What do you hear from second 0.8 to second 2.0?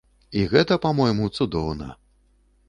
па-мойму, цудоўна.